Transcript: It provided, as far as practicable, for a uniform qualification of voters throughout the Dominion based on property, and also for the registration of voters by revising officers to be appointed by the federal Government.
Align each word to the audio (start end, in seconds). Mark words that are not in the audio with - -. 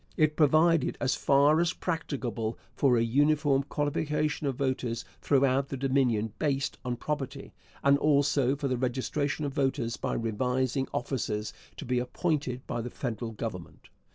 It 0.17 0.35
provided, 0.35 0.97
as 0.99 1.13
far 1.13 1.59
as 1.59 1.73
practicable, 1.73 2.57
for 2.73 2.97
a 2.97 3.03
uniform 3.03 3.61
qualification 3.61 4.47
of 4.47 4.55
voters 4.55 5.05
throughout 5.21 5.69
the 5.69 5.77
Dominion 5.77 6.33
based 6.39 6.79
on 6.83 6.95
property, 6.95 7.53
and 7.83 7.99
also 7.99 8.55
for 8.55 8.67
the 8.67 8.77
registration 8.77 9.45
of 9.45 9.53
voters 9.53 9.97
by 9.97 10.13
revising 10.15 10.87
officers 10.91 11.53
to 11.77 11.85
be 11.85 11.99
appointed 11.99 12.65
by 12.65 12.81
the 12.81 12.89
federal 12.89 13.29
Government. 13.33 13.89